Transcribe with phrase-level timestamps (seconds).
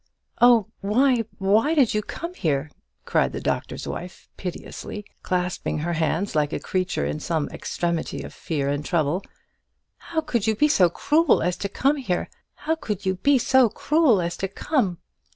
[0.41, 2.71] Oh, why, why did you come here?"
[3.05, 8.33] cried the Doctor's Wife, piteously, clasping her hands like a creature in some extremity of
[8.33, 9.23] fear and trouble;
[9.97, 12.31] "how could you be so cruel as to come here;
[12.65, 14.97] how could you be so cruel as to come?"